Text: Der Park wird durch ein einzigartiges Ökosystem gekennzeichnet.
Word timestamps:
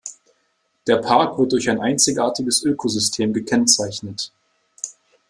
Der 0.87 0.97
Park 0.97 1.37
wird 1.37 1.51
durch 1.51 1.69
ein 1.69 1.79
einzigartiges 1.79 2.63
Ökosystem 2.63 3.33
gekennzeichnet. 3.33 4.31